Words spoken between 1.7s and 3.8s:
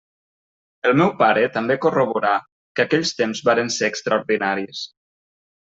corroborà que aquells temps varen